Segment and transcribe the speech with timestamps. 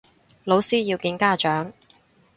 [0.45, 1.73] 老師要見家長